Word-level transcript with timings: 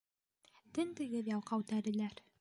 —Тентегеҙ, 0.77 1.31
ялҡау 1.35 1.69
тәреләр! 1.73 2.23